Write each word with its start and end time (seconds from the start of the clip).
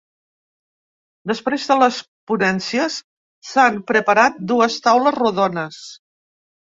Després 1.31 1.67
de 1.71 1.77
les 1.81 1.99
ponències 2.31 2.95
s’han 3.53 3.77
preparat 3.93 4.41
dues 4.53 4.79
taules 4.89 5.17
rodones. 5.21 5.83